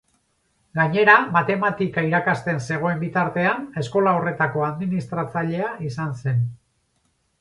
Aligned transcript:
Gainera, 0.77 1.13
matematika 1.35 2.03
irakasten 2.07 2.61
zegoen 2.69 3.03
bitartean, 3.03 3.61
eskola 3.83 4.15
horretako 4.21 4.67
administratzailea 4.69 5.69
izan 5.91 6.17
zen. 6.25 6.43